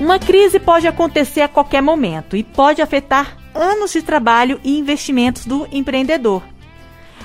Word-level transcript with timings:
Uma 0.00 0.16
crise 0.20 0.60
pode 0.60 0.86
acontecer 0.86 1.40
a 1.40 1.48
qualquer 1.48 1.82
momento 1.82 2.36
e 2.36 2.44
pode 2.44 2.80
afetar 2.80 3.36
anos 3.52 3.92
de 3.92 4.00
trabalho 4.00 4.60
e 4.62 4.78
investimentos 4.78 5.44
do 5.44 5.66
empreendedor. 5.72 6.44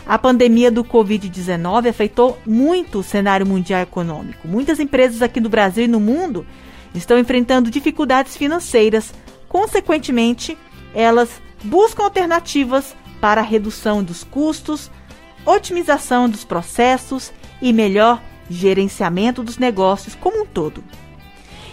A 0.08 0.18
pandemia 0.18 0.72
do 0.72 0.84
Covid-19 0.84 1.88
afetou 1.88 2.40
muito 2.44 3.00
o 3.00 3.04
cenário 3.04 3.46
mundial 3.46 3.82
econômico. 3.82 4.48
Muitas 4.48 4.80
empresas 4.80 5.22
aqui 5.22 5.40
no 5.40 5.50
Brasil 5.50 5.86
e 5.86 5.88
no 5.88 6.00
mundo 6.00 6.48
estão 6.96 7.20
enfrentando 7.20 7.70
dificuldades 7.70 8.36
financeiras. 8.36 9.14
Consequentemente, 9.48 10.58
elas 10.96 11.30
buscam 11.64 12.04
alternativas 12.04 12.96
para 13.22 13.42
a 13.42 13.46
redução 13.46 14.04
dos 14.04 14.24
custos, 14.24 14.90
otimização 15.46 16.28
dos 16.28 16.44
processos 16.44 17.32
e 17.62 17.72
melhor 17.72 18.20
gerenciamento 18.50 19.44
dos 19.44 19.60
negócios 19.60 20.16
como 20.16 20.42
um 20.42 20.46
todo. 20.46 20.84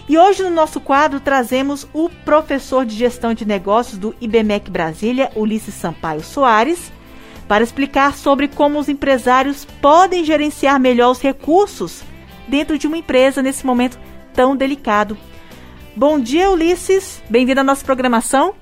E 0.09 0.19
hoje 0.19 0.43
no 0.43 0.51
nosso 0.51 0.81
quadro 0.81 1.21
trazemos 1.21 1.87
o 1.93 2.09
professor 2.25 2.85
de 2.85 2.97
gestão 2.97 3.33
de 3.33 3.45
negócios 3.45 3.99
do 3.99 4.15
IBMEC 4.21 4.71
Brasília, 4.71 5.31
Ulisses 5.37 5.75
Sampaio 5.75 6.23
Soares, 6.23 6.93
para 7.47 7.65
explicar 7.65 8.15
sobre 8.15 8.49
como 8.49 8.79
os 8.79 8.89
empresários 8.89 9.65
podem 9.65 10.25
gerenciar 10.25 10.79
melhor 10.81 11.11
os 11.11 11.21
recursos 11.21 12.03
dentro 12.49 12.79
de 12.79 12.87
uma 12.87 12.97
empresa 12.97 13.43
nesse 13.43 13.65
momento 13.65 13.99
tão 14.35 14.57
delicado. 14.57 15.17
Bom 15.95 16.19
dia, 16.19 16.51
Ulisses. 16.51 17.23
Bem-vindo 17.29 17.61
à 17.61 17.65
nossa 17.65 17.85
programação. 17.85 18.55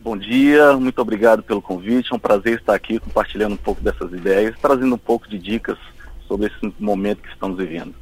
Bom 0.00 0.16
dia, 0.16 0.72
muito 0.76 1.00
obrigado 1.00 1.42
pelo 1.42 1.62
convite. 1.62 2.12
É 2.12 2.16
um 2.16 2.18
prazer 2.18 2.58
estar 2.58 2.74
aqui 2.74 2.98
compartilhando 2.98 3.52
um 3.52 3.58
pouco 3.58 3.80
dessas 3.80 4.12
ideias, 4.12 4.56
trazendo 4.60 4.94
um 4.94 4.98
pouco 4.98 5.28
de 5.28 5.38
dicas 5.38 5.78
sobre 6.26 6.48
esse 6.48 6.74
momento 6.80 7.22
que 7.22 7.28
estamos 7.28 7.56
vivendo. 7.56 8.01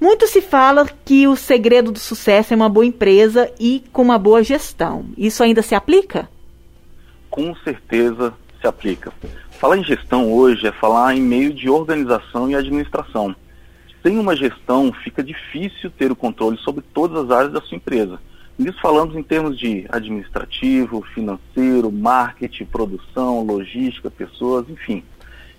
Muito 0.00 0.26
se 0.26 0.40
fala 0.40 0.86
que 1.04 1.26
o 1.26 1.36
segredo 1.36 1.92
do 1.92 1.98
sucesso 1.98 2.52
é 2.52 2.56
uma 2.56 2.68
boa 2.68 2.86
empresa 2.86 3.52
e 3.58 3.84
com 3.92 4.02
uma 4.02 4.18
boa 4.18 4.42
gestão. 4.42 5.06
Isso 5.16 5.42
ainda 5.42 5.62
se 5.62 5.74
aplica? 5.74 6.28
Com 7.30 7.54
certeza 7.56 8.34
se 8.60 8.66
aplica. 8.66 9.12
Falar 9.52 9.78
em 9.78 9.84
gestão 9.84 10.32
hoje 10.32 10.66
é 10.66 10.72
falar 10.72 11.14
em 11.14 11.20
meio 11.20 11.52
de 11.52 11.70
organização 11.70 12.50
e 12.50 12.54
administração. 12.54 13.34
Sem 14.02 14.18
uma 14.18 14.36
gestão, 14.36 14.92
fica 14.92 15.22
difícil 15.22 15.90
ter 15.90 16.12
o 16.12 16.16
controle 16.16 16.58
sobre 16.58 16.84
todas 16.92 17.24
as 17.24 17.30
áreas 17.30 17.52
da 17.52 17.60
sua 17.60 17.76
empresa. 17.76 18.20
Nisso 18.58 18.78
falamos 18.80 19.16
em 19.16 19.22
termos 19.22 19.58
de 19.58 19.86
administrativo, 19.88 21.02
financeiro, 21.14 21.90
marketing, 21.90 22.66
produção, 22.66 23.42
logística, 23.42 24.10
pessoas, 24.10 24.68
enfim. 24.68 25.02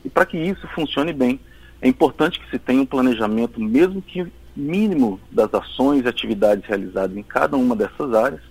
E 0.03 0.09
para 0.09 0.25
que 0.25 0.37
isso 0.37 0.67
funcione 0.75 1.11
bem, 1.11 1.39
é 1.85 1.87
importante 1.87 2.39
que 2.39 2.49
se 2.49 2.57
tenha 2.57 2.81
um 2.81 2.85
planejamento, 2.85 3.61
mesmo 3.61 4.01
que 4.01 4.25
mínimo, 4.55 5.19
das 5.31 5.53
ações 5.53 6.03
e 6.03 6.07
atividades 6.07 6.65
realizadas 6.65 7.15
em 7.15 7.21
cada 7.21 7.55
uma 7.55 7.75
dessas 7.75 8.11
áreas, 8.11 8.41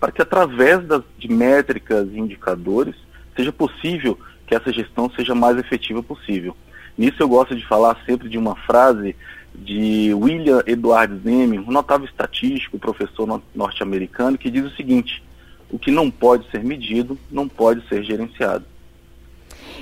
para 0.00 0.10
que 0.10 0.22
através 0.22 0.82
das, 0.86 1.02
de 1.18 1.28
métricas 1.28 2.08
e 2.10 2.18
indicadores 2.18 2.94
seja 3.36 3.52
possível 3.52 4.18
que 4.46 4.54
essa 4.54 4.72
gestão 4.72 5.10
seja 5.14 5.34
mais 5.34 5.58
efetiva 5.58 6.02
possível. 6.02 6.56
Nisso 6.96 7.16
eu 7.20 7.28
gosto 7.28 7.54
de 7.54 7.66
falar 7.66 7.94
sempre 8.06 8.26
de 8.26 8.38
uma 8.38 8.56
frase 8.56 9.14
de 9.54 10.14
William 10.14 10.62
Edward 10.66 11.20
Zemi, 11.22 11.58
um 11.58 11.70
notável 11.70 12.06
estatístico, 12.06 12.78
professor 12.78 13.42
norte-americano, 13.54 14.38
que 14.38 14.50
diz 14.50 14.64
o 14.64 14.74
seguinte: 14.74 15.22
o 15.70 15.78
que 15.78 15.90
não 15.90 16.10
pode 16.10 16.50
ser 16.50 16.64
medido 16.64 17.18
não 17.30 17.46
pode 17.46 17.86
ser 17.86 18.02
gerenciado. 18.02 18.64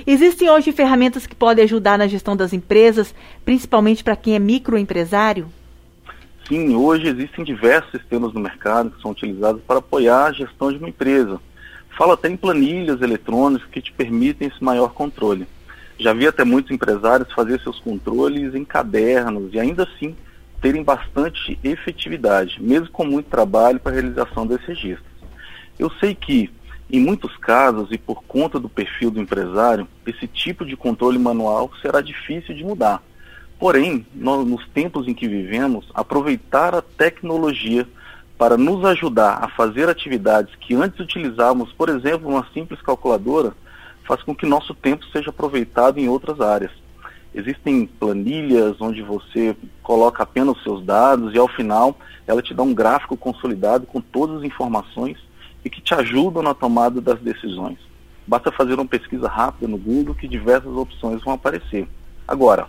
Existem 0.05 0.49
hoje 0.49 0.71
ferramentas 0.71 1.25
que 1.25 1.35
podem 1.35 1.63
ajudar 1.63 1.97
na 1.97 2.07
gestão 2.07 2.35
das 2.35 2.53
empresas, 2.53 3.13
principalmente 3.43 4.03
para 4.03 4.15
quem 4.15 4.35
é 4.35 4.39
microempresário? 4.39 5.47
Sim, 6.47 6.75
hoje 6.75 7.07
existem 7.07 7.43
diversos 7.43 7.91
sistemas 7.91 8.33
no 8.33 8.39
mercado 8.39 8.91
que 8.91 9.01
são 9.01 9.11
utilizados 9.11 9.61
para 9.67 9.79
apoiar 9.79 10.25
a 10.25 10.31
gestão 10.31 10.71
de 10.71 10.77
uma 10.77 10.89
empresa. 10.89 11.41
Fala 11.97 12.13
até 12.13 12.29
em 12.29 12.37
planilhas 12.37 13.01
eletrônicas 13.01 13.67
que 13.69 13.81
te 13.81 13.91
permitem 13.91 14.47
esse 14.47 14.63
maior 14.63 14.93
controle. 14.93 15.47
Já 15.99 16.13
vi 16.13 16.27
até 16.27 16.45
muitos 16.45 16.71
empresários 16.71 17.31
fazer 17.33 17.59
seus 17.59 17.79
controles 17.79 18.53
em 18.53 18.63
cadernos 18.63 19.53
e 19.53 19.59
ainda 19.59 19.83
assim 19.83 20.15
terem 20.61 20.83
bastante 20.83 21.59
efetividade, 21.63 22.61
mesmo 22.61 22.89
com 22.89 23.03
muito 23.03 23.29
trabalho 23.29 23.79
para 23.79 23.91
a 23.91 23.95
realização 23.95 24.45
desses 24.45 24.67
registros. 24.67 25.07
Eu 25.77 25.91
sei 25.99 26.15
que 26.15 26.49
em 26.89 26.99
muitos 26.99 27.35
casos, 27.37 27.89
e 27.91 27.97
por 27.97 28.23
conta 28.23 28.59
do 28.59 28.69
perfil 28.69 29.11
do 29.11 29.19
empresário, 29.19 29.87
esse 30.05 30.27
tipo 30.27 30.65
de 30.65 30.77
controle 30.77 31.19
manual 31.19 31.69
será 31.81 31.99
difícil 31.99 32.55
de 32.55 32.63
mudar. 32.63 33.03
Porém, 33.59 34.05
nos 34.13 34.65
tempos 34.67 35.07
em 35.07 35.13
que 35.13 35.27
vivemos, 35.27 35.89
aproveitar 35.93 36.75
a 36.75 36.81
tecnologia 36.81 37.87
para 38.37 38.55
nos 38.55 38.85
ajudar 38.85 39.43
a 39.43 39.49
fazer 39.49 39.89
atividades 39.89 40.53
que 40.55 40.75
antes 40.75 40.99
utilizávamos, 40.99 41.73
por 41.73 41.89
exemplo, 41.89 42.29
uma 42.29 42.45
simples 42.53 42.81
calculadora, 42.81 43.53
faz 44.03 44.21
com 44.21 44.33
que 44.33 44.45
nosso 44.45 44.73
tempo 44.73 45.05
seja 45.07 45.31
aproveitado 45.31 45.97
em 45.97 46.07
outras 46.07 46.39
áreas. 46.39 46.71
Existem 47.33 47.85
planilhas 47.85 48.79
onde 48.79 49.01
você 49.01 49.55
coloca 49.83 50.23
apenas 50.23 50.55
os 50.55 50.63
seus 50.63 50.85
dados 50.85 51.33
e 51.33 51.37
ao 51.37 51.47
final 51.47 51.97
ela 52.25 52.41
te 52.41 52.53
dá 52.53 52.63
um 52.63 52.73
gráfico 52.73 53.17
consolidado 53.17 53.85
com 53.85 53.99
todas 53.99 54.37
as 54.37 54.43
informações 54.43 55.17
e 55.63 55.69
que 55.69 55.81
te 55.81 55.93
ajudam 55.93 56.43
na 56.43 56.53
tomada 56.53 57.01
das 57.01 57.19
decisões. 57.19 57.77
Basta 58.25 58.51
fazer 58.51 58.73
uma 58.73 58.85
pesquisa 58.85 59.27
rápida 59.27 59.67
no 59.67 59.77
Google 59.77 60.15
que 60.15 60.27
diversas 60.27 60.71
opções 60.73 61.23
vão 61.23 61.33
aparecer. 61.33 61.87
Agora, 62.27 62.67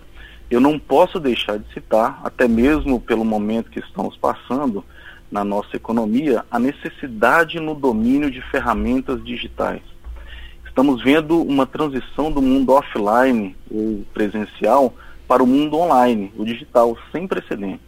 eu 0.51 0.61
não 0.61 0.79
posso 0.79 1.21
deixar 1.21 1.59
de 1.59 1.73
citar, 1.75 2.21
até 2.25 2.49
mesmo 2.49 3.01
pelo 3.01 3.25
momento 3.25 3.71
que 3.71 3.81
estamos 3.81 4.17
passando 4.17 4.85
na 5.31 5.45
nossa 5.45 5.77
economia, 5.77 6.45
a 6.51 6.59
necessidade 6.59 7.61
no 7.61 7.75
domínio 7.75 8.31
de 8.31 8.41
ferramentas 8.41 9.23
digitais. 9.23 9.83
Estamos 10.65 11.03
vendo 11.03 11.43
uma 11.43 11.67
transição 11.67 12.31
do 12.31 12.41
mundo 12.41 12.73
offline 12.73 13.55
ou 13.71 14.05
presencial 14.15 14.95
para 15.27 15.43
o 15.43 15.47
mundo 15.47 15.77
online, 15.77 16.33
o 16.37 16.45
digital, 16.45 16.97
sem 17.13 17.27
precedentes. 17.27 17.87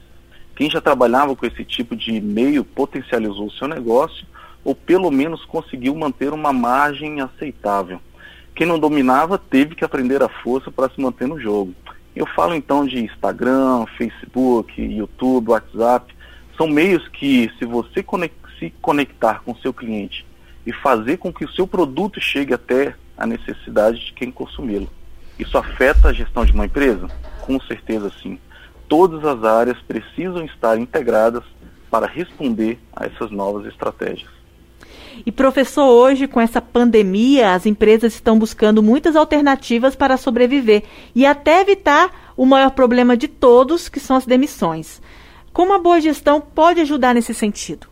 Quem 0.55 0.69
já 0.69 0.81
trabalhava 0.81 1.35
com 1.35 1.47
esse 1.47 1.65
tipo 1.65 1.97
de 1.97 2.21
meio 2.21 2.63
potencializou 2.63 3.47
o 3.47 3.53
seu 3.53 3.67
negócio 3.67 4.27
ou 4.65 4.75
pelo 4.75 5.11
menos 5.11 5.45
conseguiu 5.45 5.95
manter 5.95 6.33
uma 6.33 6.53
margem 6.53 7.21
aceitável. 7.21 8.01
Quem 8.55 8.67
não 8.67 8.79
dominava 8.79 9.39
teve 9.39 9.75
que 9.75 9.85
aprender 9.85 10.23
a 10.23 10.29
força 10.29 10.71
para 10.71 10.91
se 10.91 11.01
manter 11.01 11.27
no 11.27 11.41
jogo. 11.41 11.75
Eu 12.15 12.27
falo 12.27 12.55
então 12.55 12.85
de 12.85 12.99
Instagram, 12.99 13.87
Facebook, 13.97 14.81
YouTube, 14.83 15.51
WhatsApp. 15.51 16.15
São 16.57 16.67
meios 16.67 17.09
que, 17.09 17.51
se 17.59 17.65
você 17.65 18.05
se 18.59 18.75
conectar 18.83 19.43
com 19.43 19.55
seu 19.55 19.73
cliente 19.73 20.27
e 20.67 20.73
fazer 20.73 21.17
com 21.17 21.33
que 21.33 21.45
o 21.45 21.53
seu 21.53 21.67
produto 21.67 22.21
chegue 22.21 22.53
até 22.53 22.95
a 23.17 23.27
necessidade 23.27 24.05
de 24.05 24.13
quem 24.13 24.31
consumi-lo, 24.31 24.91
isso 25.39 25.57
afeta 25.57 26.09
a 26.09 26.13
gestão 26.13 26.45
de 26.45 26.53
uma 26.53 26.67
empresa? 26.67 27.09
Com 27.41 27.59
certeza 27.61 28.13
sim. 28.23 28.39
Todas 28.89 29.25
as 29.25 29.43
áreas 29.43 29.79
precisam 29.79 30.45
estar 30.45 30.77
integradas 30.79 31.45
para 31.91 32.07
responder 32.07 32.79
a 32.95 33.07
essas 33.07 33.31
novas 33.31 33.65
estratégias. 33.67 34.40
E 35.25 35.33
professor, 35.33 35.87
hoje 35.87 36.27
com 36.27 36.41
essa 36.41 36.61
pandemia, 36.61 37.55
as 37.55 37.67
empresas 37.67 38.15
estão 38.15 38.39
buscando 38.39 38.83
muitas 38.83 39.17
alternativas 39.17 39.95
para 39.95 40.17
sobreviver 40.17 40.83
e 41.15 41.27
até 41.27 41.61
evitar 41.61 42.33
o 42.37 42.47
maior 42.47 42.71
problema 42.71 43.17
de 43.17 43.29
todos, 43.29 43.89
que 43.89 44.01
são 44.01 44.17
as 44.17 44.27
demissões. 44.27 45.01
Como 45.53 45.75
a 45.75 45.79
boa 45.79 46.01
gestão 46.01 46.41
pode 46.41 46.81
ajudar 46.81 47.15
nesse 47.15 47.35
sentido? 47.35 47.87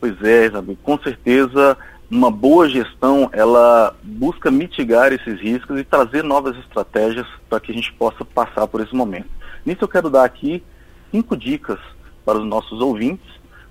Pois 0.00 0.20
é, 0.22 0.46
Isabel, 0.46 0.76
com 0.82 0.98
certeza 0.98 1.76
uma 2.10 2.30
boa 2.30 2.68
gestão 2.68 3.30
ela 3.32 3.96
busca 4.02 4.50
mitigar 4.50 5.12
esses 5.12 5.40
riscos 5.40 5.80
e 5.80 5.84
trazer 5.84 6.22
novas 6.22 6.56
estratégias 6.58 7.26
para 7.48 7.58
que 7.58 7.72
a 7.72 7.74
gente 7.74 7.92
possa 7.94 8.24
passar 8.24 8.66
por 8.66 8.80
esse 8.80 8.94
momento. 8.94 9.28
Nisso 9.64 9.82
eu 9.82 9.88
quero 9.88 10.10
dar 10.10 10.24
aqui 10.24 10.62
cinco 11.10 11.36
dicas 11.36 11.78
para 12.24 12.38
os 12.38 12.46
nossos 12.46 12.80
ouvintes 12.80 13.26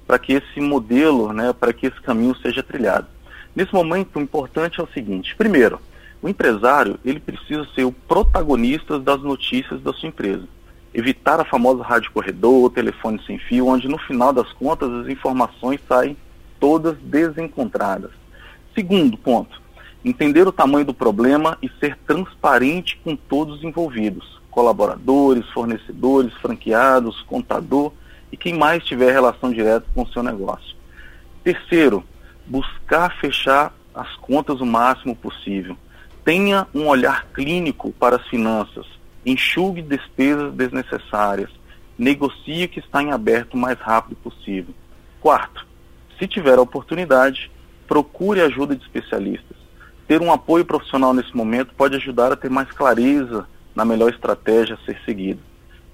para 0.05 0.19
que 0.19 0.33
esse 0.33 0.59
modelo, 0.59 1.31
né, 1.33 1.53
para 1.53 1.73
que 1.73 1.87
esse 1.87 2.01
caminho 2.01 2.35
seja 2.35 2.61
trilhado. 2.61 3.07
Nesse 3.55 3.73
momento, 3.73 4.17
o 4.17 4.21
importante 4.21 4.79
é 4.79 4.83
o 4.83 4.89
seguinte: 4.93 5.35
primeiro, 5.35 5.79
o 6.21 6.29
empresário 6.29 6.99
ele 7.03 7.19
precisa 7.19 7.67
ser 7.75 7.83
o 7.83 7.91
protagonista 7.91 8.99
das 8.99 9.21
notícias 9.21 9.81
da 9.81 9.93
sua 9.93 10.09
empresa. 10.09 10.47
Evitar 10.93 11.39
a 11.39 11.45
famosa 11.45 11.83
rádio 11.83 12.11
corredor 12.11 12.69
telefone 12.71 13.19
sem 13.25 13.37
fio, 13.39 13.67
onde 13.67 13.87
no 13.87 13.97
final 13.97 14.31
das 14.31 14.51
contas 14.53 14.91
as 14.91 15.07
informações 15.07 15.81
saem 15.87 16.15
todas 16.59 16.97
desencontradas. 16.99 18.11
Segundo 18.73 19.17
ponto, 19.17 19.61
entender 20.05 20.47
o 20.47 20.51
tamanho 20.51 20.85
do 20.85 20.93
problema 20.93 21.57
e 21.61 21.69
ser 21.79 21.97
transparente 22.07 22.99
com 23.03 23.15
todos 23.15 23.57
os 23.57 23.63
envolvidos, 23.63 24.39
colaboradores, 24.49 25.47
fornecedores, 25.49 26.33
franqueados, 26.35 27.21
contador 27.23 27.91
e 28.33 28.37
quem 28.37 28.55
mais 28.55 28.83
tiver 28.83 29.11
relação 29.11 29.51
direta 29.51 29.85
com 29.93 30.01
o 30.01 30.07
seu 30.07 30.23
negócio. 30.23 30.75
Terceiro, 31.43 32.03
buscar 32.47 33.15
fechar 33.19 33.71
as 33.93 34.15
contas 34.15 34.59
o 34.59 34.65
máximo 34.65 35.15
possível. 35.15 35.77
Tenha 36.25 36.65
um 36.73 36.87
olhar 36.87 37.27
clínico 37.31 37.91
para 37.91 38.15
as 38.15 38.27
finanças. 38.27 38.87
Enxugue 39.23 39.83
despesas 39.83 40.51
desnecessárias. 40.51 41.51
Negocie 41.95 42.65
o 42.65 42.69
que 42.69 42.79
está 42.79 43.03
em 43.03 43.11
aberto 43.11 43.53
o 43.53 43.57
mais 43.57 43.77
rápido 43.77 44.15
possível. 44.15 44.73
Quarto, 45.21 45.67
se 46.17 46.27
tiver 46.27 46.57
a 46.57 46.61
oportunidade, 46.61 47.51
procure 47.87 48.41
ajuda 48.41 48.75
de 48.75 48.81
especialistas. 48.81 49.57
Ter 50.07 50.23
um 50.23 50.33
apoio 50.33 50.65
profissional 50.65 51.13
nesse 51.13 51.37
momento 51.37 51.75
pode 51.75 51.97
ajudar 51.97 52.31
a 52.31 52.35
ter 52.35 52.49
mais 52.49 52.71
clareza 52.71 53.47
na 53.75 53.85
melhor 53.85 54.11
estratégia 54.11 54.73
a 54.73 54.85
ser 54.85 54.99
seguida. 55.05 55.39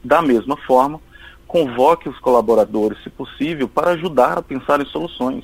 Da 0.02 0.22
mesma 0.22 0.56
forma, 0.56 1.02
convoque 1.50 2.08
os 2.08 2.20
colaboradores, 2.20 3.02
se 3.04 3.10
possível, 3.10 3.68
para 3.68 3.90
ajudar 3.92 4.38
a 4.38 4.42
pensar 4.42 4.80
em 4.80 4.86
soluções. 4.86 5.44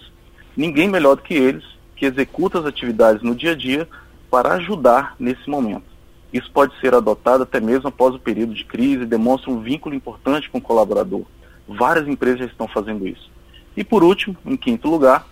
Ninguém 0.56 0.88
melhor 0.88 1.16
do 1.16 1.24
que 1.24 1.34
eles, 1.34 1.64
que 1.96 2.06
executa 2.06 2.60
as 2.60 2.66
atividades 2.66 3.24
no 3.24 3.34
dia 3.34 3.54
a 3.54 3.56
dia, 3.56 3.90
para 4.30 4.54
ajudar 4.54 5.16
nesse 5.20 5.50
momento. 5.50 5.96
Isso 6.32 6.52
pode 6.52 6.80
ser 6.80 6.94
adotado 6.94 7.42
até 7.42 7.60
mesmo 7.60 7.88
após 7.88 8.14
o 8.14 8.20
período 8.20 8.54
de 8.54 8.64
crise 8.64 9.04
demonstra 9.04 9.50
um 9.50 9.62
vínculo 9.62 9.96
importante 9.96 10.48
com 10.48 10.60
o 10.60 10.62
colaborador. 10.62 11.24
Várias 11.68 12.08
empresas 12.08 12.40
já 12.40 12.46
estão 12.46 12.68
fazendo 12.68 13.08
isso. 13.08 13.32
E 13.76 13.84
por 13.84 14.04
último, 14.04 14.38
em 14.46 14.56
quinto 14.56 14.88
lugar, 14.88 15.28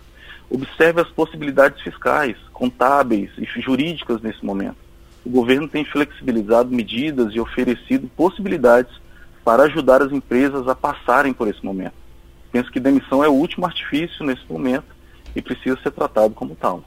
observe 0.50 1.00
as 1.00 1.08
possibilidades 1.08 1.80
fiscais, 1.82 2.36
contábeis 2.52 3.30
e 3.38 3.44
jurídicas 3.60 4.20
nesse 4.20 4.44
momento. 4.44 4.78
O 5.24 5.30
governo 5.30 5.68
tem 5.68 5.84
flexibilizado 5.84 6.74
medidas 6.74 7.32
e 7.32 7.38
oferecido 7.38 8.10
possibilidades 8.16 9.03
para 9.44 9.64
ajudar 9.64 10.02
as 10.02 10.10
empresas 10.10 10.66
a 10.66 10.74
passarem 10.74 11.32
por 11.32 11.46
esse 11.48 11.64
momento. 11.64 11.94
Penso 12.50 12.70
que 12.70 12.80
demissão 12.80 13.22
é 13.22 13.28
o 13.28 13.32
último 13.32 13.66
artifício 13.66 14.24
nesse 14.24 14.42
momento 14.48 14.86
e 15.34 15.42
precisa 15.42 15.78
ser 15.82 15.90
tratado 15.90 16.34
como 16.34 16.54
tal. 16.54 16.82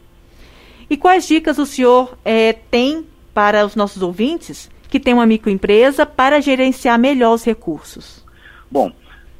E 0.90 0.96
quais 0.96 1.28
dicas 1.28 1.58
o 1.58 1.66
senhor 1.66 2.18
é, 2.24 2.54
tem 2.54 3.06
para 3.34 3.66
os 3.66 3.76
nossos 3.76 4.02
ouvintes 4.02 4.70
que 4.90 5.00
têm 5.00 5.14
uma 5.14 5.26
microempresa 5.26 6.06
para 6.06 6.40
gerenciar 6.40 6.98
melhor 6.98 7.34
os 7.34 7.44
recursos? 7.44 8.26
Bom, 8.72 8.92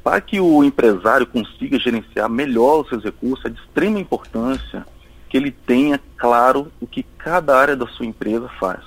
para 0.04 0.20
que 0.20 0.38
o 0.38 0.62
empresário 0.62 1.26
consiga 1.26 1.78
gerenciar 1.78 2.28
melhor 2.28 2.82
os 2.82 2.88
seus 2.88 3.02
recursos, 3.02 3.44
é 3.46 3.48
de 3.48 3.60
extrema 3.60 3.98
importância 3.98 4.86
que 5.28 5.36
ele 5.36 5.50
tenha 5.50 6.00
claro 6.16 6.70
o 6.80 6.86
que 6.86 7.02
cada 7.16 7.56
área 7.56 7.76
da 7.76 7.86
sua 7.86 8.06
empresa 8.06 8.48
faz. 8.60 8.80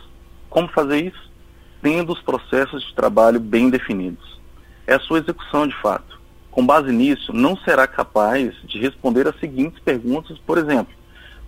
Como 0.50 0.68
fazer 0.68 1.06
isso? 1.06 1.31
Tendo 1.81 2.13
os 2.13 2.22
processos 2.22 2.83
de 2.83 2.94
trabalho 2.94 3.39
bem 3.39 3.69
definidos. 3.69 4.39
É 4.86 4.95
a 4.95 5.00
sua 5.00 5.19
execução 5.19 5.68
de 5.68 5.75
fato. 5.75 6.19
Com 6.51 6.66
base 6.66 6.92
nisso, 6.92 7.31
não 7.33 7.56
será 7.57 7.88
capaz 7.88 8.54
de 8.63 8.80
responder 8.80 9.28
as 9.28 9.39
seguintes 9.39 9.80
perguntas, 9.80 10.38
por 10.39 10.57
exemplo, 10.57 10.94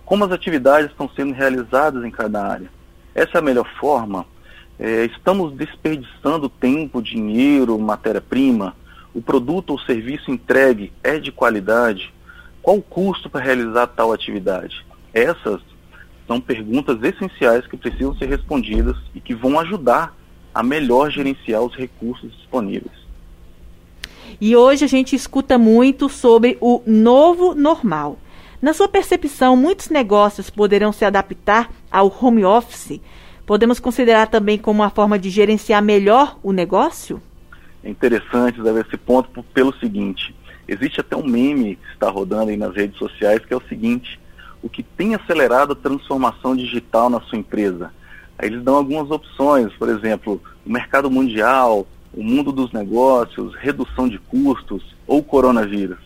como 0.04 0.24
as 0.24 0.32
atividades 0.32 0.90
estão 0.90 1.08
sendo 1.14 1.32
realizadas 1.32 2.04
em 2.04 2.10
cada 2.10 2.46
área? 2.46 2.70
Essa 3.14 3.32
é 3.34 3.38
a 3.38 3.42
melhor 3.42 3.68
forma? 3.78 4.26
É, 4.78 5.04
estamos 5.04 5.52
desperdiçando 5.52 6.48
tempo, 6.48 7.00
dinheiro, 7.00 7.78
matéria-prima? 7.78 8.74
O 9.14 9.22
produto 9.22 9.70
ou 9.70 9.78
serviço 9.78 10.30
entregue 10.30 10.92
é 11.02 11.18
de 11.18 11.30
qualidade? 11.30 12.12
Qual 12.60 12.78
o 12.78 12.82
custo 12.82 13.30
para 13.30 13.44
realizar 13.44 13.86
tal 13.88 14.12
atividade? 14.12 14.84
Essas 15.12 15.60
são 16.26 16.40
perguntas 16.40 17.02
essenciais 17.02 17.66
que 17.66 17.76
precisam 17.76 18.16
ser 18.16 18.26
respondidas 18.26 18.96
e 19.14 19.20
que 19.20 19.34
vão 19.34 19.60
ajudar 19.60 20.14
a 20.54 20.62
melhor 20.62 21.10
gerenciar 21.10 21.62
os 21.62 21.74
recursos 21.74 22.30
disponíveis. 22.32 23.04
E 24.40 24.56
hoje 24.56 24.84
a 24.84 24.88
gente 24.88 25.16
escuta 25.16 25.58
muito 25.58 26.08
sobre 26.08 26.56
o 26.60 26.82
novo 26.86 27.54
normal. 27.54 28.18
Na 28.62 28.72
sua 28.72 28.88
percepção, 28.88 29.56
muitos 29.56 29.90
negócios 29.90 30.48
poderão 30.48 30.92
se 30.92 31.04
adaptar 31.04 31.70
ao 31.90 32.14
home 32.20 32.44
office? 32.44 33.00
Podemos 33.44 33.78
considerar 33.78 34.28
também 34.28 34.56
como 34.56 34.82
uma 34.82 34.90
forma 34.90 35.18
de 35.18 35.28
gerenciar 35.28 35.82
melhor 35.82 36.38
o 36.42 36.52
negócio? 36.52 37.20
É 37.82 37.90
interessante 37.90 38.62
dar 38.62 38.74
esse 38.80 38.96
ponto 38.96 39.42
pelo 39.52 39.74
seguinte: 39.74 40.34
existe 40.66 41.00
até 41.00 41.14
um 41.14 41.26
meme 41.26 41.76
que 41.76 41.92
está 41.92 42.08
rodando 42.08 42.50
aí 42.50 42.56
nas 42.56 42.74
redes 42.74 42.96
sociais 42.96 43.44
que 43.44 43.52
é 43.52 43.56
o 43.56 43.68
seguinte: 43.68 44.18
o 44.62 44.68
que 44.68 44.82
tem 44.82 45.14
acelerado 45.14 45.74
a 45.74 45.76
transformação 45.76 46.56
digital 46.56 47.10
na 47.10 47.20
sua 47.20 47.38
empresa? 47.38 47.92
Eles 48.40 48.62
dão 48.62 48.76
algumas 48.76 49.10
opções, 49.10 49.72
por 49.74 49.88
exemplo, 49.88 50.40
o 50.66 50.70
mercado 50.70 51.10
mundial, 51.10 51.86
o 52.12 52.22
mundo 52.22 52.52
dos 52.52 52.72
negócios, 52.72 53.54
redução 53.56 54.08
de 54.08 54.18
custos 54.18 54.94
ou 55.06 55.22
coronavírus. 55.22 55.98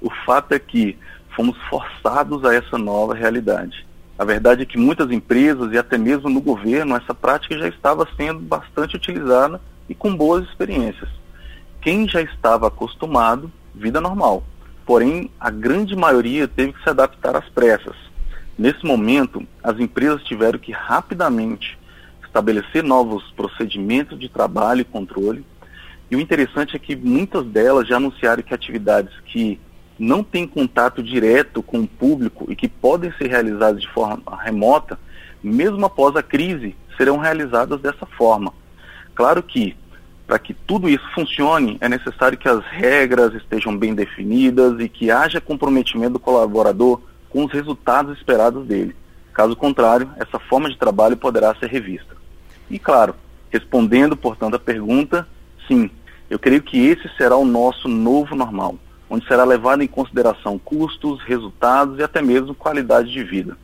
O 0.00 0.10
fato 0.24 0.52
é 0.52 0.58
que 0.58 0.98
fomos 1.34 1.56
forçados 1.68 2.44
a 2.44 2.54
essa 2.54 2.78
nova 2.78 3.14
realidade. 3.14 3.86
A 4.16 4.24
verdade 4.24 4.62
é 4.62 4.66
que 4.66 4.78
muitas 4.78 5.10
empresas 5.10 5.72
e 5.72 5.78
até 5.78 5.98
mesmo 5.98 6.28
no 6.28 6.40
governo 6.40 6.96
essa 6.96 7.14
prática 7.14 7.58
já 7.58 7.68
estava 7.68 8.06
sendo 8.16 8.40
bastante 8.40 8.96
utilizada 8.96 9.60
e 9.88 9.94
com 9.94 10.14
boas 10.14 10.44
experiências. 10.44 11.08
Quem 11.82 12.08
já 12.08 12.22
estava 12.22 12.68
acostumado, 12.68 13.50
vida 13.74 14.00
normal. 14.00 14.44
Porém, 14.86 15.30
a 15.40 15.50
grande 15.50 15.96
maioria 15.96 16.46
teve 16.46 16.72
que 16.72 16.82
se 16.82 16.88
adaptar 16.88 17.36
às 17.36 17.48
pressas. 17.48 17.96
Nesse 18.56 18.84
momento, 18.84 19.46
as 19.62 19.78
empresas 19.80 20.22
tiveram 20.22 20.58
que 20.58 20.72
rapidamente 20.72 21.78
estabelecer 22.24 22.82
novos 22.82 23.30
procedimentos 23.32 24.18
de 24.18 24.28
trabalho 24.28 24.80
e 24.80 24.84
controle. 24.84 25.44
E 26.10 26.16
o 26.16 26.20
interessante 26.20 26.76
é 26.76 26.78
que 26.78 26.94
muitas 26.94 27.44
delas 27.46 27.86
já 27.88 27.96
anunciaram 27.96 28.42
que 28.42 28.54
atividades 28.54 29.12
que 29.26 29.60
não 29.98 30.22
têm 30.24 30.46
contato 30.46 31.02
direto 31.02 31.62
com 31.62 31.80
o 31.80 31.86
público 31.86 32.46
e 32.50 32.56
que 32.56 32.68
podem 32.68 33.12
ser 33.12 33.28
realizadas 33.28 33.80
de 33.80 33.88
forma 33.88 34.22
remota, 34.42 34.98
mesmo 35.42 35.84
após 35.86 36.16
a 36.16 36.22
crise, 36.22 36.74
serão 36.96 37.18
realizadas 37.18 37.80
dessa 37.80 38.06
forma. 38.06 38.52
Claro 39.14 39.42
que, 39.42 39.76
para 40.26 40.38
que 40.38 40.54
tudo 40.54 40.88
isso 40.88 41.04
funcione, 41.14 41.76
é 41.80 41.88
necessário 41.88 42.38
que 42.38 42.48
as 42.48 42.64
regras 42.64 43.34
estejam 43.34 43.76
bem 43.76 43.94
definidas 43.94 44.80
e 44.80 44.88
que 44.88 45.10
haja 45.10 45.40
comprometimento 45.40 46.14
do 46.14 46.18
colaborador 46.18 47.00
com 47.34 47.44
os 47.44 47.52
resultados 47.52 48.16
esperados 48.16 48.64
dele. 48.64 48.94
Caso 49.32 49.56
contrário, 49.56 50.08
essa 50.18 50.38
forma 50.38 50.70
de 50.70 50.78
trabalho 50.78 51.16
poderá 51.16 51.52
ser 51.56 51.68
revista. 51.68 52.14
E 52.70 52.78
claro, 52.78 53.16
respondendo, 53.50 54.16
portanto, 54.16 54.54
a 54.54 54.58
pergunta, 54.60 55.26
sim, 55.66 55.90
eu 56.30 56.38
creio 56.38 56.62
que 56.62 56.86
esse 56.86 57.10
será 57.16 57.36
o 57.36 57.44
nosso 57.44 57.88
novo 57.88 58.36
normal, 58.36 58.76
onde 59.10 59.26
será 59.26 59.42
levado 59.42 59.82
em 59.82 59.88
consideração 59.88 60.60
custos, 60.60 61.20
resultados 61.22 61.98
e 61.98 62.04
até 62.04 62.22
mesmo 62.22 62.54
qualidade 62.54 63.10
de 63.10 63.24
vida. 63.24 63.58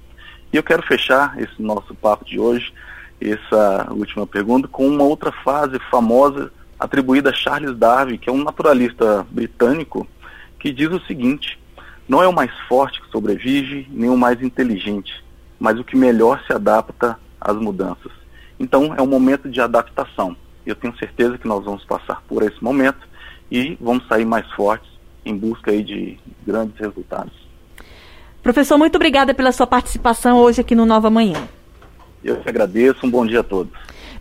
E 0.52 0.56
eu 0.56 0.64
quero 0.64 0.82
fechar 0.82 1.40
esse 1.40 1.62
nosso 1.62 1.94
papo 1.94 2.24
de 2.24 2.40
hoje, 2.40 2.74
essa 3.20 3.86
última 3.92 4.26
pergunta, 4.26 4.66
com 4.66 4.84
uma 4.88 5.04
outra 5.04 5.30
frase 5.30 5.78
famosa 5.88 6.52
atribuída 6.76 7.30
a 7.30 7.34
Charles 7.34 7.78
Darwin, 7.78 8.18
que 8.18 8.28
é 8.28 8.32
um 8.32 8.42
naturalista 8.42 9.24
britânico, 9.30 10.08
que 10.58 10.72
diz 10.72 10.90
o 10.90 11.00
seguinte: 11.06 11.59
não 12.10 12.20
é 12.20 12.26
o 12.26 12.32
mais 12.32 12.50
forte 12.66 13.00
que 13.00 13.08
sobrevive, 13.08 13.86
nem 13.88 14.10
o 14.10 14.16
mais 14.16 14.42
inteligente, 14.42 15.24
mas 15.60 15.78
o 15.78 15.84
que 15.84 15.96
melhor 15.96 16.42
se 16.44 16.52
adapta 16.52 17.16
às 17.40 17.54
mudanças. 17.54 18.10
Então, 18.58 18.92
é 18.96 19.00
um 19.00 19.06
momento 19.06 19.48
de 19.48 19.60
adaptação. 19.60 20.36
Eu 20.66 20.74
tenho 20.74 20.92
certeza 20.98 21.38
que 21.38 21.46
nós 21.46 21.64
vamos 21.64 21.84
passar 21.84 22.20
por 22.22 22.42
esse 22.42 22.62
momento 22.62 22.98
e 23.48 23.78
vamos 23.80 24.08
sair 24.08 24.24
mais 24.24 24.44
fortes 24.54 24.90
em 25.24 25.36
busca 25.36 25.70
aí 25.70 25.84
de 25.84 26.18
grandes 26.44 26.76
resultados. 26.80 27.32
Professor, 28.42 28.76
muito 28.76 28.96
obrigada 28.96 29.32
pela 29.32 29.52
sua 29.52 29.68
participação 29.68 30.38
hoje 30.38 30.62
aqui 30.62 30.74
no 30.74 30.84
Nova 30.84 31.10
Manhã. 31.10 31.40
Eu 32.24 32.38
que 32.40 32.48
agradeço. 32.48 33.06
Um 33.06 33.10
bom 33.10 33.24
dia 33.24 33.38
a 33.38 33.44
todos. 33.44 33.72